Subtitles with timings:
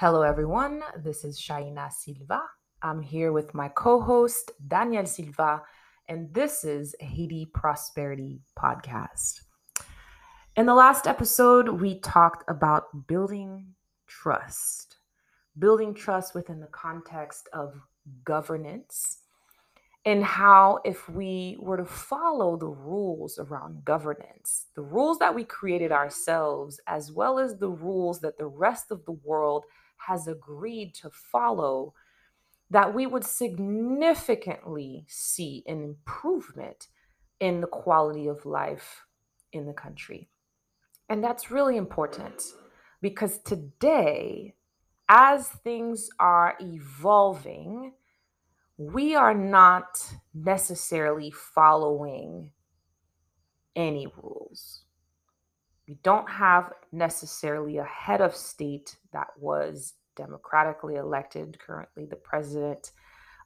[0.00, 0.82] Hello, everyone.
[0.96, 2.40] This is Shaina Silva.
[2.80, 5.60] I'm here with my co host, Daniel Silva,
[6.08, 9.42] and this is Haiti Prosperity Podcast.
[10.56, 13.74] In the last episode, we talked about building
[14.06, 14.96] trust,
[15.58, 17.74] building trust within the context of
[18.24, 19.18] governance
[20.06, 25.44] and how if we were to follow the rules around governance, the rules that we
[25.44, 29.64] created ourselves, as well as the rules that the rest of the world
[30.06, 31.94] has agreed to follow,
[32.70, 36.88] that we would significantly see an improvement
[37.40, 39.06] in the quality of life
[39.52, 40.28] in the country.
[41.08, 42.42] And that's really important
[43.02, 44.54] because today,
[45.08, 47.94] as things are evolving,
[48.76, 52.52] we are not necessarily following
[53.74, 54.84] any rules.
[55.90, 61.58] We don't have necessarily a head of state that was democratically elected.
[61.58, 62.92] Currently, the president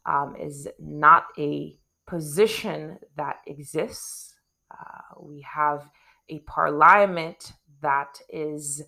[0.05, 4.35] um, is not a position that exists.
[4.71, 5.89] Uh, we have
[6.29, 8.83] a parliament that is,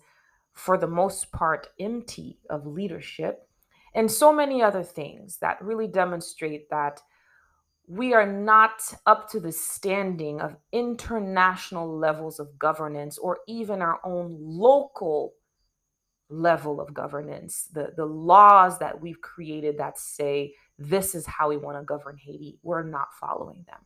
[0.53, 3.49] for the most part, empty of leadership
[3.95, 7.01] and so many other things that really demonstrate that
[7.87, 13.99] we are not up to the standing of international levels of governance or even our
[14.03, 15.33] own local
[16.29, 21.55] level of governance the the laws that we've created that say this is how we
[21.55, 23.79] want to govern Haiti we're not following them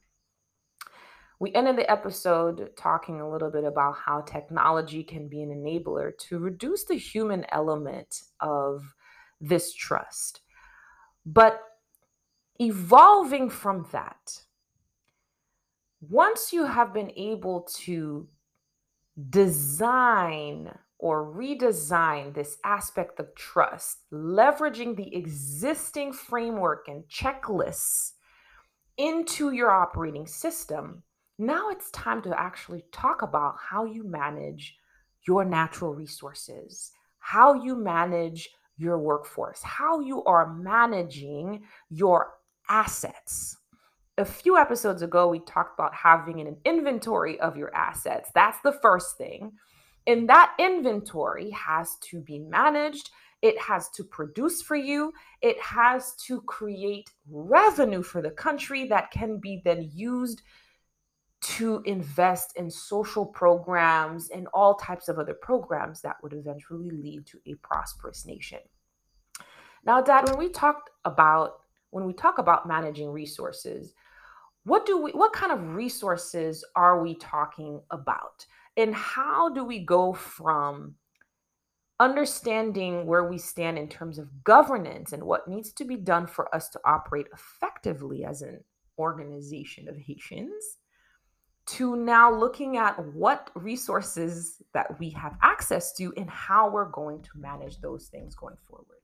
[1.41, 6.15] we ended the episode talking a little bit about how technology can be an enabler
[6.29, 8.93] to reduce the human element of
[9.39, 10.41] this trust.
[11.25, 11.59] But
[12.61, 14.43] evolving from that,
[15.99, 18.27] once you have been able to
[19.29, 28.11] design or redesign this aspect of trust, leveraging the existing framework and checklists
[28.97, 31.01] into your operating system,
[31.39, 34.75] now it's time to actually talk about how you manage
[35.27, 42.33] your natural resources, how you manage your workforce, how you are managing your
[42.71, 43.57] assets.
[44.17, 48.29] A few episodes ago, we talked about having an inventory of your assets.
[48.33, 49.51] That's the first thing.
[50.07, 53.09] And that inventory has to be managed.
[53.41, 55.11] It has to produce for you.
[55.41, 60.41] It has to create revenue for the country that can be then used
[61.41, 67.25] to invest in social programs and all types of other programs that would eventually lead
[67.25, 68.59] to a prosperous nation.
[69.83, 73.93] Now, Dad, when we talked about when we talk about managing resources,
[74.63, 78.45] what do we what kind of resources are we talking about?
[78.77, 80.95] And how do we go from
[81.99, 86.53] understanding where we stand in terms of governance and what needs to be done for
[86.55, 88.59] us to operate effectively as an
[88.97, 90.77] organization of Haitians
[91.67, 97.21] to now looking at what resources that we have access to and how we're going
[97.21, 99.00] to manage those things going forward.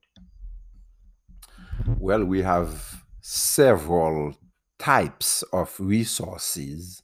[1.96, 4.36] Well, we have several
[4.80, 7.02] types of resources,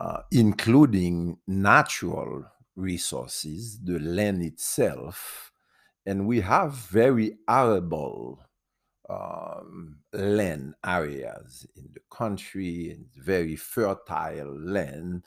[0.00, 2.44] uh, including natural
[2.76, 5.52] resources, the land itself,
[6.06, 8.40] and we have very arable
[9.08, 15.24] um, land areas in the country, and very fertile land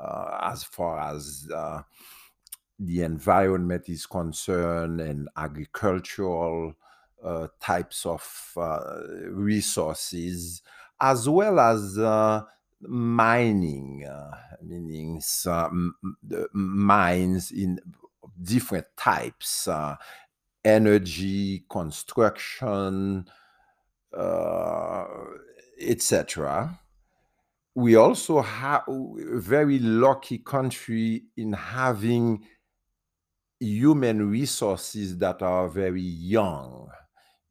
[0.00, 1.82] uh, as far as uh,
[2.78, 6.74] the environment is concerned and agricultural
[7.22, 8.80] uh, types of uh,
[9.30, 10.62] resources,
[11.00, 12.42] as well as uh,
[12.80, 15.94] mining, uh, meaning some
[16.52, 17.80] mines in
[18.42, 19.96] different types, uh,
[20.64, 23.28] energy, construction,
[25.80, 26.78] etc.
[27.74, 32.44] We also have a very lucky country in having
[33.60, 36.87] human resources that are very young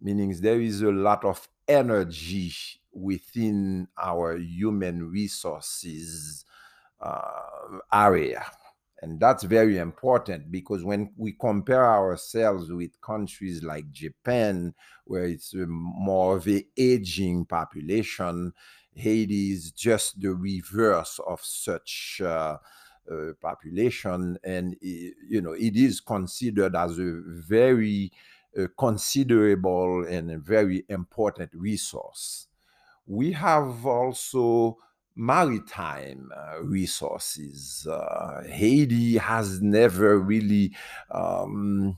[0.02, 2.54] meaning there is a lot of energy
[2.92, 6.46] within our human resources
[7.02, 8.46] uh, area.
[9.02, 14.74] And that's very important because when we compare ourselves with countries like Japan,
[15.06, 18.54] where it's more of a aging population,
[18.96, 22.58] Haiti is just the reverse of such uh,
[23.10, 28.12] uh, population, and you know it is considered as a very
[28.58, 32.48] a considerable and a very important resource.
[33.06, 34.78] We have also
[35.16, 37.88] maritime uh, resources.
[37.90, 40.76] Uh, Haiti has never really
[41.12, 41.98] um,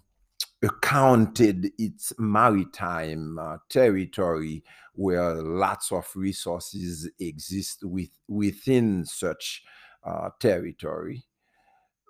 [0.62, 4.64] accounted its maritime uh, territory
[4.94, 9.64] where lots of resources exist with, within such
[10.04, 11.24] uh, territory.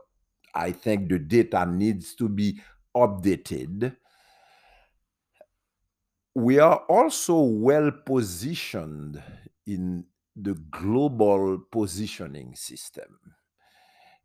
[0.56, 2.62] I think the data needs to be
[2.96, 3.96] updated.
[6.36, 9.22] We are also well positioned
[9.68, 10.06] in
[10.36, 13.20] the global positioning system.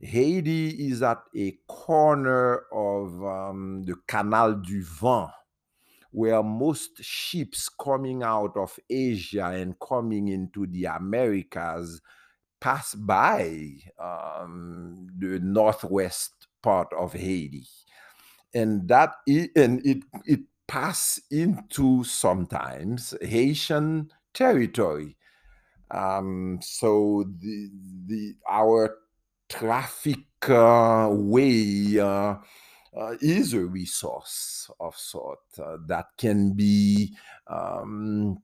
[0.01, 5.31] Haiti is at a corner of um, the Canal du Vent,
[6.19, 12.01] where most ships coming out of Asia and coming into the Americas
[12.61, 17.67] pass by um, the northwest part of Haiti.
[18.55, 25.17] And that is, and it it pass into sometimes Haitian territory
[25.91, 27.71] um, so the
[28.07, 28.97] the our
[29.49, 30.19] traffic
[30.49, 32.37] uh, way uh,
[32.97, 38.39] uh, is a resource of sort uh, that can be um,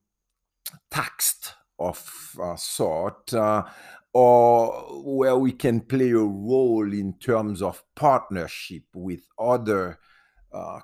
[0.91, 3.65] taxed of uh, sort uh,
[4.13, 9.99] or where we can play a role in terms of partnership with other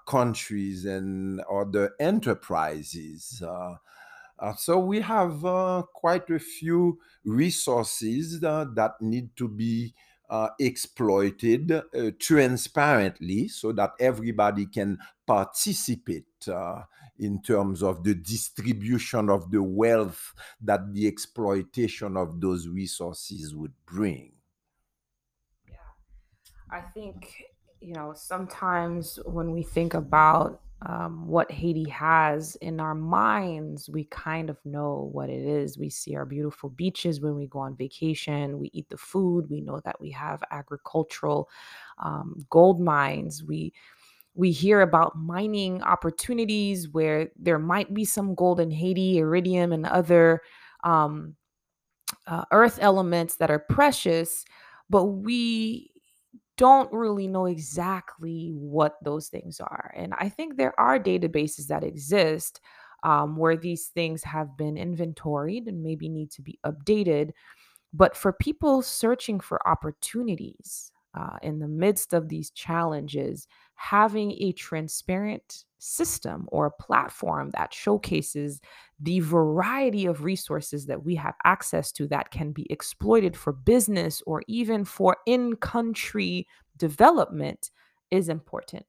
[0.05, 3.41] countries and other enterprises
[4.41, 9.95] uh, so we have uh, quite a few resources uh, that need to be
[10.31, 11.83] uh, exploited uh,
[12.19, 14.97] transparently so that everybody can
[15.27, 16.83] participate uh,
[17.19, 23.75] in terms of the distribution of the wealth that the exploitation of those resources would
[23.85, 24.33] bring.
[25.69, 25.77] Yeah,
[26.71, 27.45] I think,
[27.81, 34.05] you know, sometimes when we think about um, what Haiti has in our minds, we
[34.05, 35.77] kind of know what it is.
[35.77, 38.59] We see our beautiful beaches when we go on vacation.
[38.59, 39.51] We eat the food.
[39.51, 41.51] We know that we have agricultural
[42.03, 43.45] um, gold mines.
[43.45, 43.75] We
[44.35, 49.85] we hear about mining opportunities where there might be some gold in Haiti, iridium, and
[49.85, 50.41] other
[50.85, 51.35] um,
[52.27, 54.45] uh, earth elements that are precious.
[54.89, 55.91] But we
[56.61, 59.95] don't really know exactly what those things are.
[59.97, 62.61] And I think there are databases that exist
[63.03, 67.31] um, where these things have been inventoried and maybe need to be updated.
[67.95, 73.49] But for people searching for opportunities uh, in the midst of these challenges,
[73.81, 78.61] having a transparent system or a platform that showcases
[79.01, 84.23] the variety of resources that we have access to that can be exploited for business
[84.27, 86.47] or even for in country
[86.77, 87.71] development
[88.11, 88.85] is important.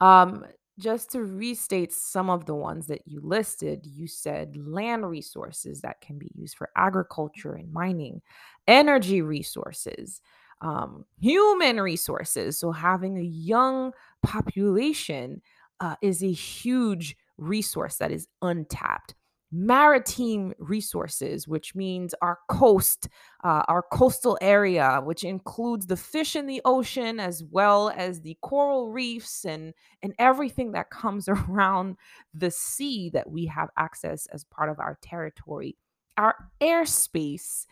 [0.00, 0.44] Um,
[0.76, 6.00] just to restate some of the ones that you listed, you said land resources that
[6.00, 8.20] can be used for agriculture and mining,
[8.66, 10.20] energy resources,
[10.60, 12.58] um, human resources.
[12.58, 15.42] So, having a young population
[15.80, 19.14] uh, is a huge resource that is untapped.
[19.52, 23.08] Maritime resources, which means our coast,
[23.42, 28.36] uh, our coastal area, which includes the fish in the ocean as well as the
[28.42, 29.74] coral reefs and,
[30.04, 31.96] and everything that comes around
[32.32, 35.76] the sea that we have access as part of our territory.
[36.16, 37.66] Our airspace,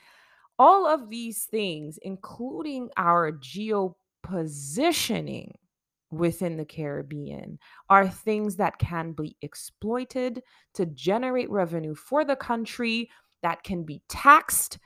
[0.58, 5.52] all of these things, including our geopositioning,
[6.10, 7.58] within the Caribbean
[7.90, 10.42] are things that can be exploited
[10.74, 13.10] to generate revenue for the country
[13.42, 14.78] that can be taxed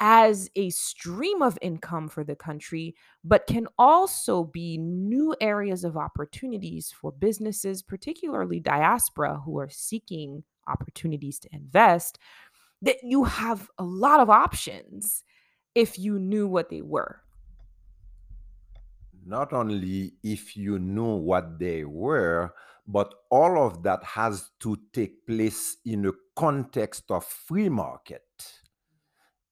[0.00, 2.94] as a stream of income for the country,
[3.24, 10.44] but can also be new areas of opportunities for businesses, particularly diaspora who are seeking
[10.68, 12.18] opportunities to invest.
[12.82, 15.24] That you have a lot of options
[15.74, 17.22] if you knew what they were
[19.28, 22.54] not only if you knew what they were,
[22.86, 28.22] but all of that has to take place in a context of free market.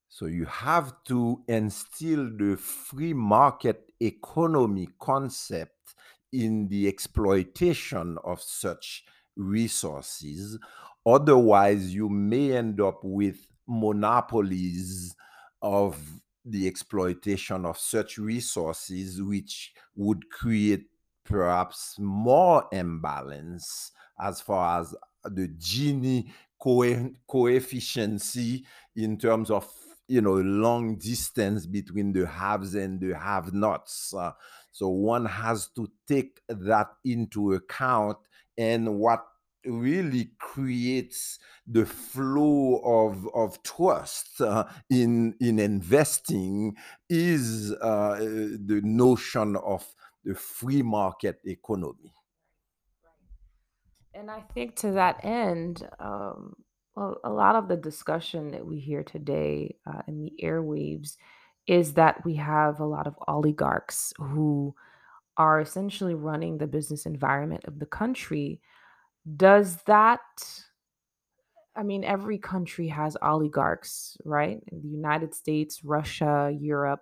[0.09, 5.95] So you have to instill the free market economy concept
[6.33, 9.04] in the exploitation of such
[9.37, 10.59] resources.
[11.07, 15.15] Otherwise, you may end up with monopolies
[15.63, 15.97] of
[16.45, 20.87] the exploitation of such resources, which would create
[21.25, 24.95] perhaps more imbalance as far as
[25.25, 26.83] the Gini co-
[28.97, 29.69] in terms of
[30.09, 34.31] you know long distance between the haves and the have nots uh,
[34.71, 38.17] so one has to take that into account
[38.57, 39.27] and what
[39.66, 46.76] really creates the flow of of trust uh, in in investing
[47.08, 49.94] is uh, the notion of
[50.25, 52.12] the free market economy
[54.16, 56.56] and I think to that end, um,
[56.94, 61.16] well, a lot of the discussion that we hear today uh, in the airwaves
[61.66, 64.75] is that we have a lot of oligarchs who
[65.37, 68.62] are essentially running the business environment of the country.
[69.35, 70.21] Does that,
[71.75, 74.62] I mean, every country has oligarchs, right?
[74.71, 77.00] In the United States, Russia, Europe.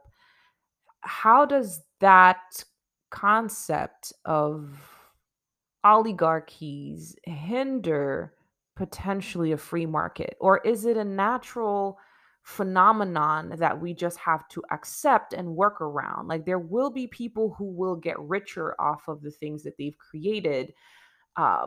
[1.01, 2.65] How does that
[3.11, 4.79] concept of
[5.85, 8.33] oligarchies hinder
[8.75, 10.35] potentially a free market?
[10.41, 11.99] Or is it a natural
[12.43, 16.29] phenomenon that we just have to accept and work around?
[16.29, 19.99] Like, there will be people who will get richer off of the things that they've
[19.99, 20.73] created.
[21.37, 21.67] Uh,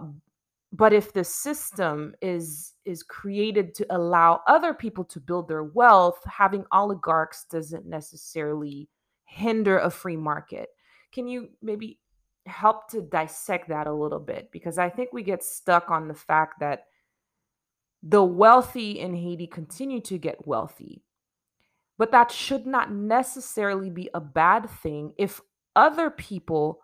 [0.78, 6.20] but if the system is is created to allow other people to build their wealth
[6.26, 8.88] having oligarchs doesn't necessarily
[9.26, 10.70] hinder a free market
[11.12, 12.00] can you maybe
[12.48, 16.14] help to dissect that a little bit because I think we get stuck on the
[16.14, 16.86] fact that
[18.02, 21.04] the wealthy in Haiti continue to get wealthy.
[21.98, 25.42] But that should not necessarily be a bad thing if
[25.76, 26.82] other people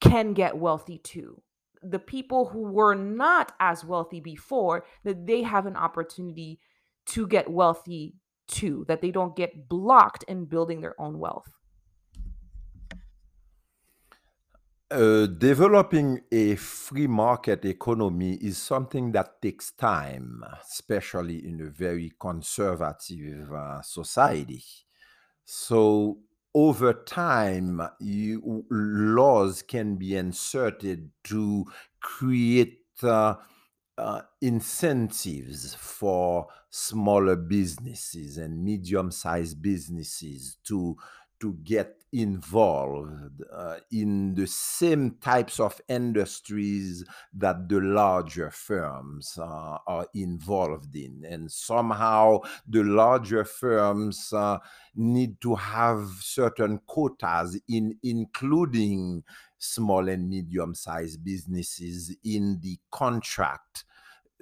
[0.00, 1.42] can get wealthy too.
[1.90, 6.60] The people who were not as wealthy before, that they have an opportunity
[7.06, 8.16] to get wealthy
[8.48, 11.50] too, that they don't get blocked in building their own wealth.
[14.88, 22.12] Uh, developing a free market economy is something that takes time, especially in a very
[22.20, 24.62] conservative uh, society.
[25.44, 26.18] So,
[26.56, 31.66] over time, you, laws can be inserted to
[32.00, 33.34] create uh,
[33.98, 40.96] uh, incentives for smaller businesses and medium sized businesses to
[41.40, 49.78] to get involved uh, in the same types of industries that the larger firms uh,
[49.86, 51.24] are involved in.
[51.28, 54.58] And somehow the larger firms uh,
[54.94, 59.24] need to have certain quotas in including
[59.58, 63.84] small and medium sized businesses in the contract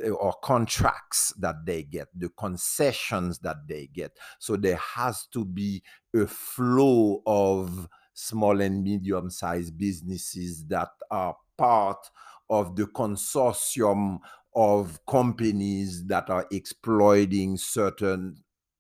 [0.02, 4.12] or contracts that they get, the concessions that they get.
[4.38, 5.82] So there has to be
[6.14, 12.10] a flow of small and medium sized businesses that are part
[12.50, 14.18] of the consortium
[14.54, 18.36] of companies that are exploiting certain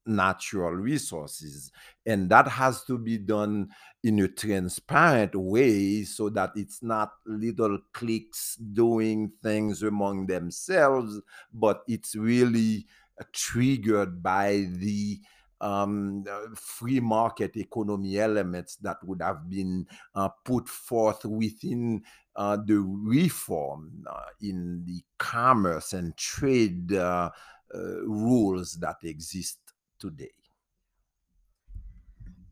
[0.06, 1.70] natural resources.
[2.06, 3.68] And that has to be done
[4.02, 11.20] in a transparent way so that it's not little cliques doing things among themselves,
[11.52, 12.86] but it's really
[13.20, 15.20] uh, triggered by the
[15.60, 22.02] um, free market economy elements that would have been uh, put forth within
[22.36, 27.30] uh, the reform uh, in the commerce and trade uh,
[27.74, 29.58] uh, rules that exist
[29.98, 30.32] today.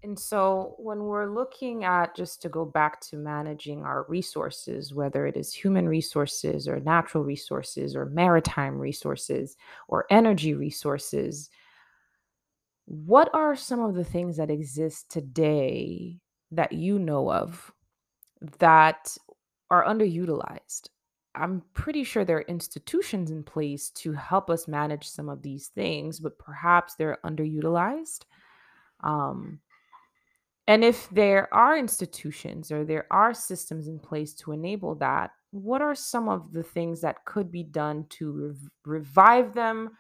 [0.05, 5.27] And so, when we're looking at just to go back to managing our resources, whether
[5.27, 9.57] it is human resources or natural resources or maritime resources
[9.87, 11.51] or energy resources,
[12.87, 16.19] what are some of the things that exist today
[16.51, 17.73] that you know of
[18.59, 19.17] that
[19.71, 20.89] are underutilized?
[21.35, 25.69] I'm pretty sure there are institutions in place to help us manage some of these
[25.69, 28.25] things, but perhaps they're underutilized.
[29.03, 29.61] Um,
[30.69, 35.83] and if there are institutions or there are systems in place to enable that, what
[35.83, 39.91] are some of the things that could be done to rev- revive them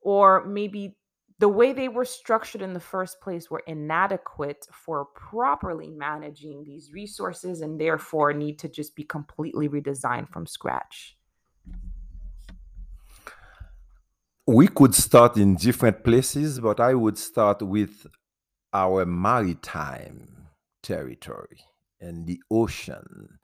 [0.00, 0.97] or maybe
[1.38, 6.92] the way they were structured in the first place were inadequate for properly managing these
[6.92, 11.16] resources and therefore need to just be completely redesigned from scratch?
[14.46, 18.06] We could start in different places, but I would start with
[18.72, 20.48] our maritime
[20.82, 21.60] territory
[22.00, 23.38] and the ocean.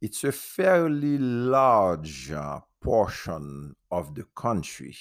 [0.00, 4.96] It's a fairly large uh, portion of the country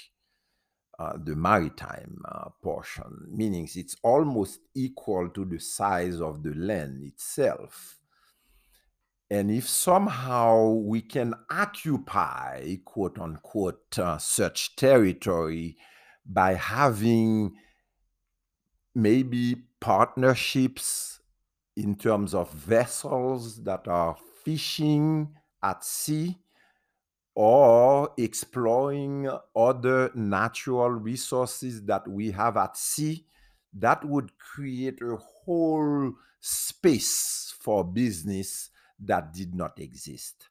[0.97, 7.03] uh, the maritime uh, portion, meaning it's almost equal to the size of the land
[7.03, 7.99] itself.
[9.29, 15.77] And if somehow we can occupy, quote unquote, uh, such territory
[16.25, 17.55] by having
[18.93, 21.19] maybe partnerships
[21.75, 26.37] in terms of vessels that are fishing at sea
[27.35, 33.25] or exploring other natural resources that we have at sea,
[33.73, 40.47] that would create a whole space for business that did not exist.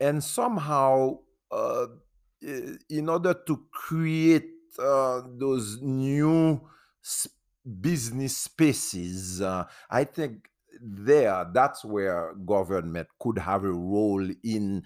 [0.00, 1.18] And somehow,
[1.50, 1.86] uh,
[2.40, 6.60] in order to create uh, those new
[7.80, 10.50] business spaces, uh, I think
[10.80, 14.82] there that's where government could have a role in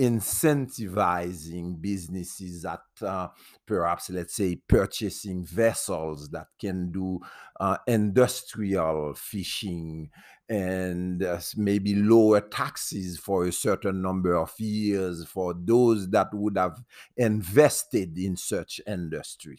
[0.00, 3.28] incentivizing businesses at uh,
[3.66, 7.20] perhaps let's say purchasing vessels that can do
[7.60, 10.08] uh, industrial fishing
[10.48, 16.56] and uh, maybe lower taxes for a certain number of years for those that would
[16.56, 16.82] have
[17.18, 19.58] invested in such industry.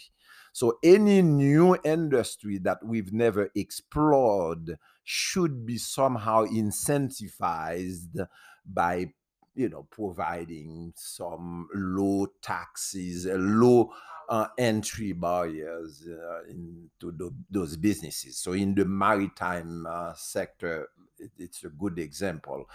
[0.53, 8.27] So any new industry that we've never explored should be somehow incentivized
[8.65, 9.13] by
[9.55, 13.91] you know providing some low taxes low
[14.29, 18.37] uh, entry barriers uh, into the, those businesses.
[18.37, 20.87] So in the maritime uh, sector
[21.19, 22.65] it, it's a good example.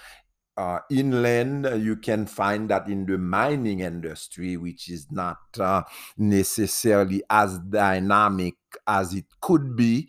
[0.56, 5.82] Uh, inland, uh, you can find that in the mining industry, which is not uh,
[6.16, 8.54] necessarily as dynamic
[8.86, 10.08] as it could be,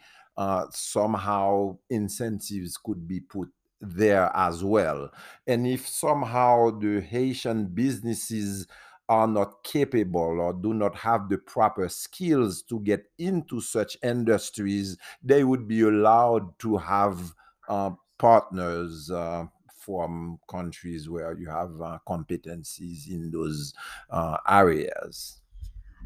[0.72, 3.50] somehow incentives could be put
[3.81, 5.12] there as well.
[5.46, 8.67] And if somehow the Haitian businesses
[9.10, 14.98] are not capable or do not have the proper skills to get into such industries,
[15.24, 17.33] they would be allowed to have
[17.70, 19.46] uh, partners uh,
[19.79, 23.74] from countries where you have uh, competencies in those
[24.09, 25.40] uh, areas.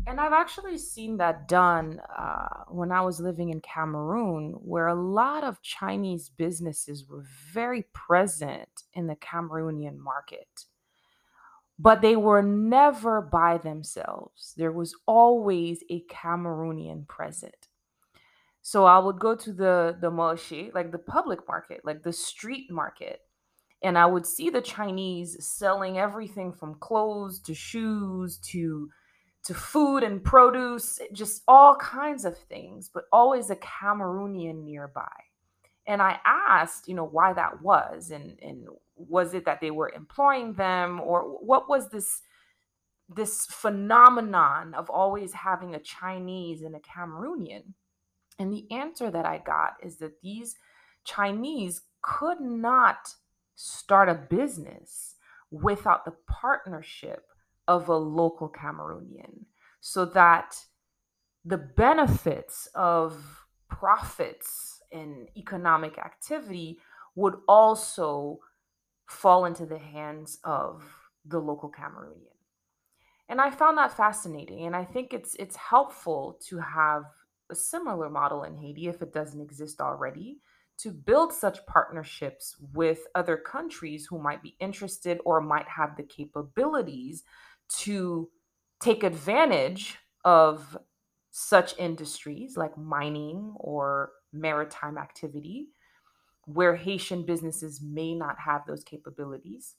[0.07, 4.95] And I've actually seen that done uh, when I was living in Cameroon, where a
[4.95, 10.65] lot of Chinese businesses were very present in the Cameroonian market.
[11.77, 14.53] But they were never by themselves.
[14.57, 17.67] There was always a Cameroonian present.
[18.61, 22.69] So I would go to the the marché, like the public market, like the street
[22.69, 23.21] market,
[23.81, 28.89] and I would see the Chinese selling everything from clothes to shoes to
[29.43, 35.09] to food and produce, just all kinds of things, but always a Cameroonian nearby.
[35.87, 39.91] And I asked, you know, why that was, and and was it that they were
[39.95, 42.21] employing them, or what was this
[43.09, 47.73] this phenomenon of always having a Chinese and a Cameroonian?
[48.39, 50.55] And the answer that I got is that these
[51.03, 53.15] Chinese could not
[53.55, 55.15] start a business
[55.49, 57.25] without the partnership
[57.71, 59.45] of a local Cameroonian
[59.79, 60.57] so that
[61.45, 66.79] the benefits of profits and economic activity
[67.15, 68.39] would also
[69.07, 70.83] fall into the hands of
[71.23, 72.35] the local Cameroonian.
[73.29, 77.03] And I found that fascinating and I think it's it's helpful to have
[77.49, 80.39] a similar model in Haiti if it doesn't exist already
[80.79, 86.03] to build such partnerships with other countries who might be interested or might have the
[86.03, 87.23] capabilities
[87.79, 88.29] to
[88.81, 90.77] take advantage of
[91.31, 95.67] such industries like mining or maritime activity,
[96.45, 99.75] where Haitian businesses may not have those capabilities.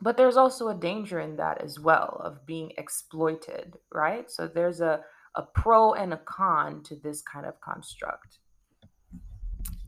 [0.00, 4.30] But there's also a danger in that as well of being exploited, right?
[4.30, 5.00] So there's a,
[5.34, 8.38] a pro and a con to this kind of construct.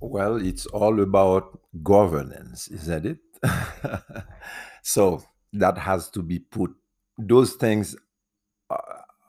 [0.01, 3.18] Well, it's all about governance, isn't it?
[4.83, 5.22] so
[5.53, 6.74] that has to be put,
[7.18, 7.96] those things
[8.70, 8.76] uh,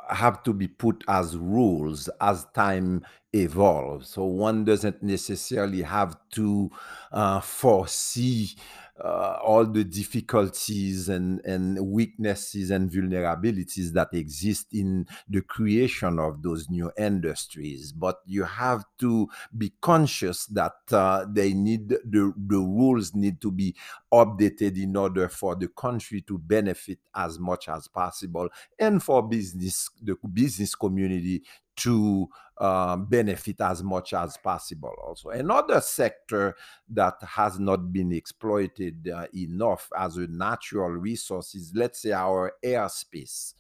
[0.09, 4.09] have to be put as rules as time evolves.
[4.09, 6.71] So one doesn't necessarily have to
[7.11, 8.55] uh, foresee
[9.03, 16.41] uh, all the difficulties and, and weaknesses and vulnerabilities that exist in the creation of
[16.41, 17.91] those new industries.
[17.91, 23.51] But you have to be conscious that uh, they need the, the rules need to
[23.51, 23.75] be
[24.11, 29.89] updated in order for the country to benefit as much as possible and for business
[30.01, 31.43] the business community
[31.79, 32.27] to
[32.59, 35.29] uh, benefit as much as possible also.
[35.29, 36.55] Another sector
[36.89, 42.53] that has not been exploited uh, enough as a natural resource is let's say our
[42.63, 43.53] airspace.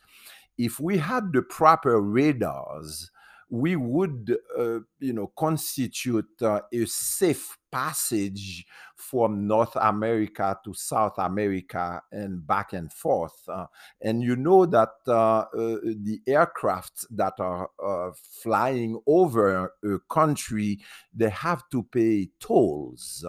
[0.57, 3.09] If we had the proper radars,
[3.49, 11.17] we would, uh, you know, constitute uh, a safe passage from North America to South
[11.17, 13.47] America and back and forth.
[13.47, 13.65] Uh,
[14.01, 18.11] and you know that uh, uh, the aircrafts that are uh,
[18.43, 20.79] flying over a country,
[21.13, 23.25] they have to pay tolls.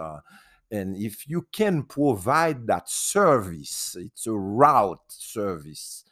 [0.70, 6.04] and if you can provide that service, it's a route service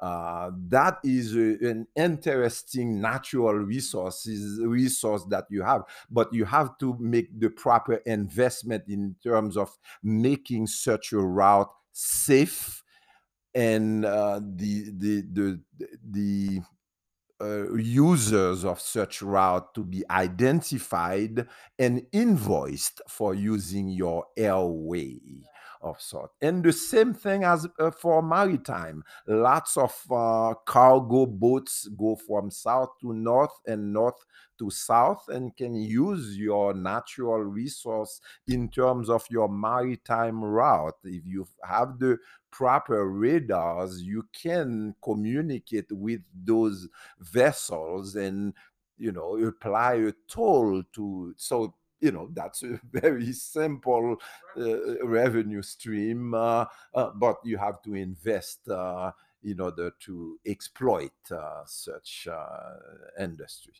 [0.00, 6.78] uh, that is a, an interesting natural resources resource that you have but you have
[6.78, 12.82] to make the proper investment in terms of making such a route safe
[13.54, 15.60] and uh, the the the
[16.10, 16.60] the
[17.40, 21.46] uh, users of such route to be identified
[21.78, 25.18] and invoiced for using your airway
[25.80, 26.30] of sort.
[26.40, 29.04] And the same thing as uh, for maritime.
[29.26, 34.24] Lots of uh, cargo boats go from south to north and north
[34.58, 40.96] to south and can use your natural resource in terms of your maritime route.
[41.04, 42.18] If you have the
[42.50, 46.88] proper radars, you can communicate with those
[47.20, 48.52] vessels and
[48.98, 54.16] you know apply a toll to so you know that's a very simple
[54.56, 59.10] uh, revenue stream uh, uh, but you have to invest uh,
[59.42, 62.74] in order to exploit uh, such uh,
[63.20, 63.74] industry.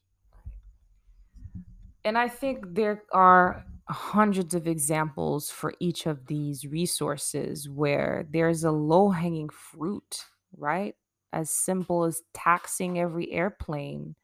[2.05, 8.65] And i think there are hundreds of examples for each of these resources where there's
[8.65, 10.25] a low hanging fruit
[10.57, 10.95] right?
[11.33, 14.15] As simple as taxing every airplane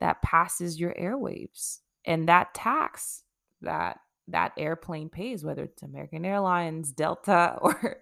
[0.00, 1.80] that passes your airwaves.
[2.04, 3.23] And that tax
[3.64, 3.98] that
[4.28, 7.98] that airplane pays, whether it's American Airlines, Delta, or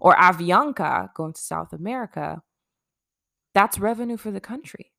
[0.00, 2.42] or Avianca going to South America,
[3.54, 4.92] that's revenue for the country.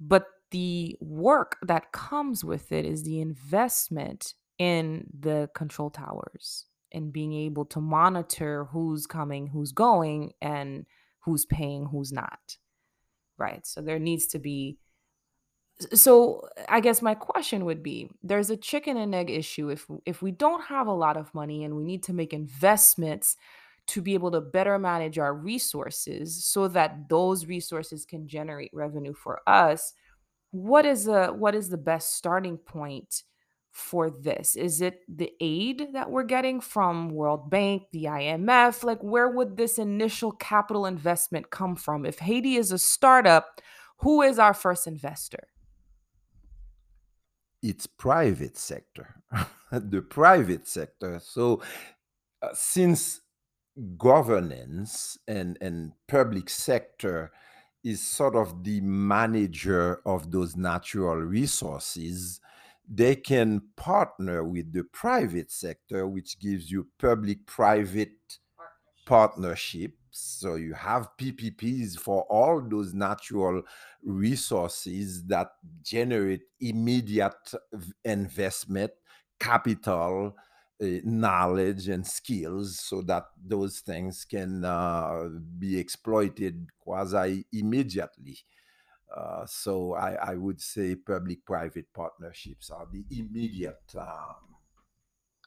[0.00, 7.12] But the work that comes with it is the investment in the control towers and
[7.12, 10.86] being able to monitor who's coming, who's going, and
[11.20, 12.56] who's paying, who's not.
[13.38, 13.66] Right.
[13.66, 14.78] So there needs to be
[15.94, 19.70] so i guess my question would be there's a chicken and egg issue.
[19.70, 23.36] If if we don't have a lot of money and we need to make investments
[23.88, 29.14] to be able to better manage our resources so that those resources can generate revenue
[29.14, 29.94] for us
[30.50, 33.22] what is a what is the best starting point
[33.72, 34.56] for this?
[34.56, 39.56] Is it the aid that we're getting from world bank the imf like where would
[39.56, 42.04] this initial capital investment come from?
[42.04, 43.60] If haiti is a startup
[43.98, 45.46] who is our first investor
[47.62, 49.22] it's private sector
[49.72, 51.20] the private sector.
[51.22, 51.62] So
[52.42, 53.20] uh, since
[53.96, 57.30] governance and and public sector
[57.84, 62.40] is sort of the manager of those natural resources
[62.92, 68.38] they can partner with the private sector which gives you public private
[69.06, 73.62] partnership so you have PPPs for all those natural
[74.02, 77.54] resources that generate immediate
[78.04, 78.90] investment,
[79.38, 80.34] capital,
[80.82, 88.38] uh, knowledge, and skills so that those things can uh, be exploited quasi immediately.
[89.14, 94.54] Uh, so I, I, would say public-private partnerships are the immediate um,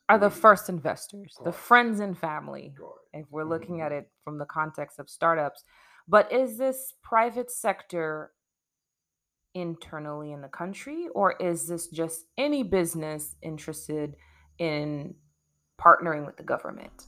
[0.10, 2.74] are the first investors, the friends and family,
[3.14, 4.00] if we're looking at mm-hmm.
[4.00, 5.64] it from the context of startups.
[6.08, 8.32] But is this private sector
[9.56, 14.16] internally in the country, or is this just any business interested
[14.58, 15.16] in
[15.80, 17.06] partnering with the government?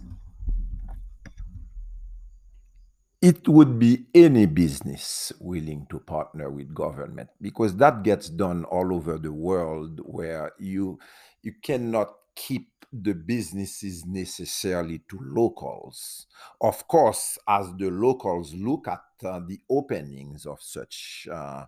[3.21, 8.93] It would be any business willing to partner with government because that gets done all
[8.93, 10.99] over the world where you
[11.41, 16.27] you cannot keep the businesses necessarily to locals.
[16.61, 21.65] Of course, as the locals look at uh, the openings of such uh,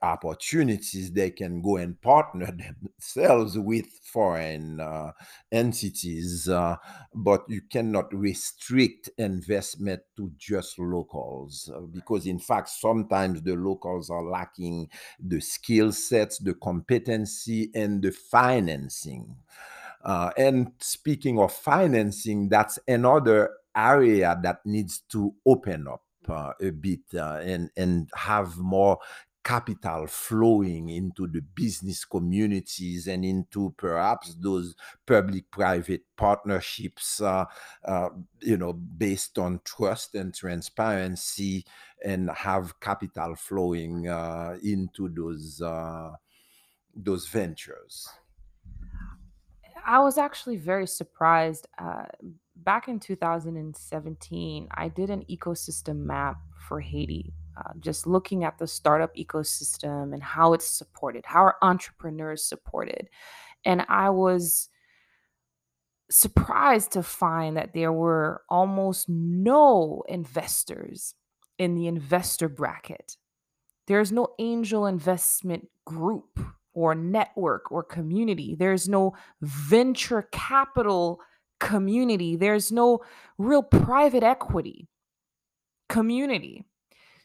[0.00, 2.46] opportunities, they can go and partner
[2.80, 5.12] themselves with foreign uh,
[5.50, 6.76] entities, uh,
[7.14, 14.10] but you cannot restrict investment to just locals uh, because, in fact, sometimes the locals
[14.10, 14.88] are lacking
[15.20, 19.36] the skill sets, the competency, and the financing.
[20.02, 26.70] Uh, and speaking of financing, that's another area that needs to open up uh, a
[26.70, 28.98] bit uh, and and have more
[29.44, 34.74] capital flowing into the business communities and into perhaps those
[35.06, 37.44] public-private partnerships, uh,
[37.84, 38.08] uh,
[38.40, 41.64] you know, based on trust and transparency
[42.04, 46.10] and have capital flowing uh, into those uh,
[46.94, 48.08] those ventures.
[49.84, 51.66] I was actually very surprised.
[51.78, 52.04] Uh,
[52.56, 58.66] back in 2017, I did an ecosystem map for Haiti, uh, just looking at the
[58.66, 63.08] startup ecosystem and how it's supported, how are entrepreneurs supported.
[63.64, 64.68] And I was
[66.10, 71.14] surprised to find that there were almost no investors
[71.58, 73.16] in the investor bracket.
[73.86, 76.38] There's no angel investment group
[76.74, 78.54] or network or community.
[78.54, 81.20] There's no venture capital
[81.60, 82.36] community.
[82.36, 83.00] There's no
[83.38, 84.88] real private equity
[85.88, 86.64] community.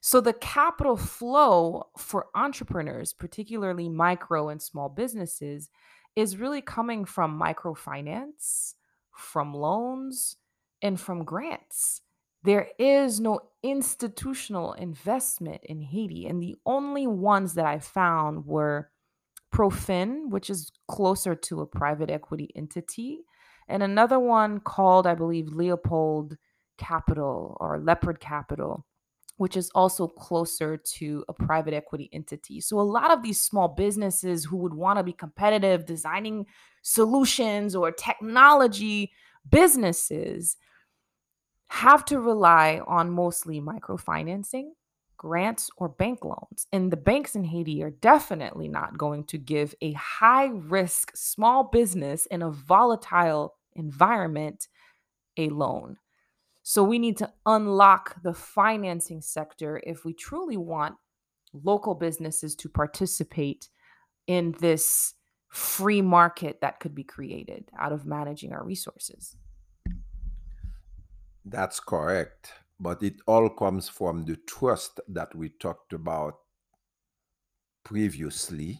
[0.01, 5.69] So the capital flow for entrepreneurs, particularly micro and small businesses,
[6.15, 8.73] is really coming from microfinance,
[9.11, 10.37] from loans,
[10.81, 12.01] and from grants.
[12.43, 16.27] There is no institutional investment in Haiti.
[16.27, 18.89] And the only ones that I found were
[19.57, 23.21] Profin, which is closer to a private equity entity,
[23.67, 26.37] and another one called, I believe, Leopold
[26.77, 28.85] Capital or Leopard Capital,
[29.37, 32.61] which is also closer to a private equity entity.
[32.61, 36.45] So, a lot of these small businesses who would want to be competitive, designing
[36.83, 39.11] solutions or technology
[39.49, 40.55] businesses,
[41.69, 44.73] have to rely on mostly microfinancing
[45.17, 46.67] grants, or bank loans.
[46.71, 51.63] And the banks in Haiti are definitely not going to give a high risk small
[51.65, 54.67] business in a volatile environment
[55.37, 55.97] a loan.
[56.63, 60.95] So we need to unlock the financing sector if we truly want
[61.53, 63.69] local businesses to participate
[64.27, 65.13] in this
[65.49, 69.37] free market that could be created out of managing our resources.
[71.45, 76.39] That's correct but it all comes from the trust that we talked about
[77.83, 78.79] previously.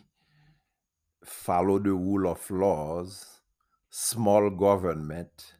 [1.24, 3.38] Follow the rule of laws
[3.90, 5.56] small government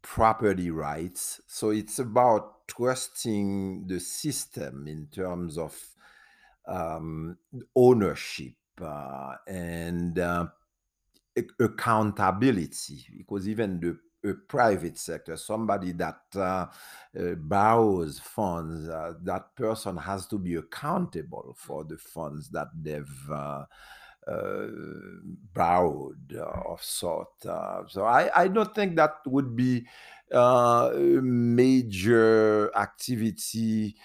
[0.00, 1.40] property rights.
[1.46, 5.76] So it's about trusting the system in terms of
[6.66, 7.36] um,
[7.74, 10.46] ownership uh, and uh,
[11.60, 13.04] accountability.
[13.18, 19.96] Because even the a private sector, somebody that uh, uh, borrows funds, uh, that person
[19.96, 23.64] has to be accountable for the funds that they've uh,
[24.26, 24.66] uh,
[25.54, 27.28] borrowed uh, of sort.
[27.40, 29.86] so I, I don't think that would be
[30.30, 30.90] a
[31.22, 33.96] major activity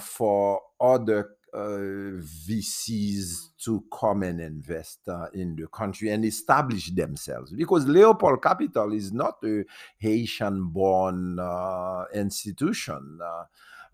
[0.00, 7.52] for other uh, VCs to come and invest uh, in the country and establish themselves
[7.52, 9.64] because Leopold Capital is not a
[9.98, 13.18] Haitian born uh, institution.
[13.22, 13.44] Uh,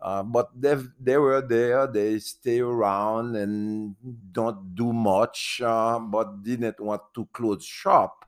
[0.02, 3.94] uh, but they were there, they stay around and
[4.32, 8.26] don't do much, uh, but didn't want to close shop.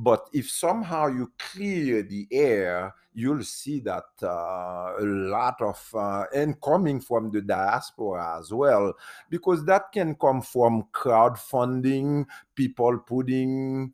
[0.00, 6.24] But if somehow you clear the air, you'll see that uh, a lot of, uh,
[6.32, 8.94] and coming from the diaspora as well,
[9.28, 13.92] because that can come from crowdfunding, people putting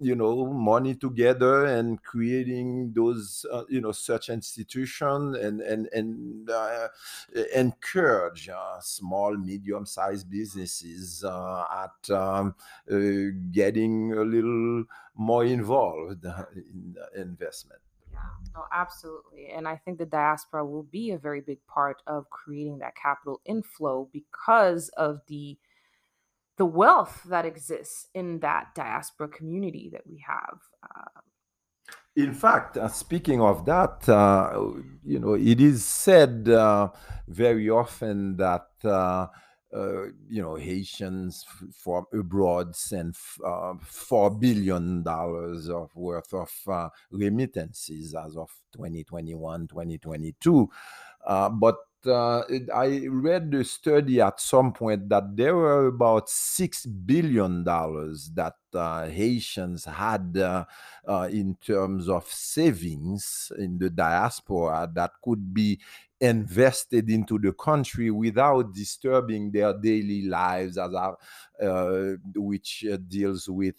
[0.00, 6.50] you know money together and creating those uh, you know such institution and and and
[6.50, 6.88] uh,
[7.54, 12.54] encourage uh, small medium sized businesses uh, at um,
[12.90, 12.96] uh,
[13.52, 16.24] getting a little more involved
[16.56, 17.80] in investment.
[18.12, 18.18] Yeah.
[18.54, 19.48] No absolutely.
[19.48, 23.40] And i think the diaspora will be a very big part of creating that capital
[23.44, 25.56] inflow because of the
[26.56, 30.58] the wealth that exists in that diaspora community that we have.
[30.82, 31.20] Uh,
[32.16, 34.70] in fact, uh, speaking of that, uh,
[35.04, 36.88] you know, it is said uh,
[37.26, 39.26] very often that uh,
[39.74, 46.52] uh, you know Haitians from abroad send four billion dollars of worth of
[47.10, 50.70] remittances as of 2021, 2022,
[51.54, 57.64] but uh, I read the study at some point that there were about six billion
[57.64, 60.64] dollars that uh, Haitians had uh,
[61.06, 65.80] uh, in terms of savings in the diaspora that could be
[66.20, 73.76] invested into the country without disturbing their daily lives, as uh, which uh, deals with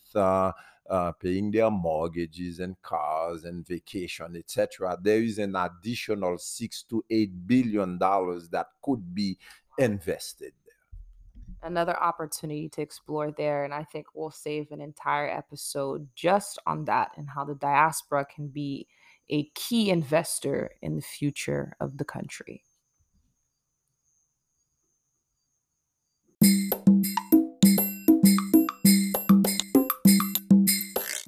[0.90, 7.04] uh, paying their mortgages and cars and vacation, etc., there is an additional six to
[7.10, 9.38] eight billion dollars that could be
[9.78, 11.70] invested there.
[11.70, 16.86] Another opportunity to explore there, and I think we'll save an entire episode just on
[16.86, 18.88] that and how the diaspora can be
[19.30, 22.64] a key investor in the future of the country.